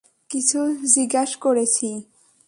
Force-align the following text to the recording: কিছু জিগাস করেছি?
কিছু 0.29 0.59
জিগাস 0.93 1.31
করেছি? 1.35 1.89